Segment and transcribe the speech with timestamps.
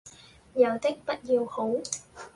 [0.55, 1.69] 有的不要好，